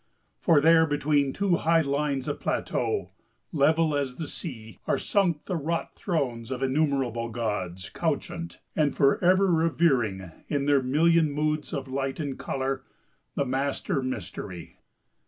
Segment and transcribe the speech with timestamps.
[0.39, 3.11] For there, between two high lines of plateau,
[3.51, 8.95] level as the sea, are sunk the wrought thrones of the innumerable gods, couchant, and
[8.95, 12.81] for ever revering, in their million moods of light and colour,
[13.35, 14.79] the Master Mystery.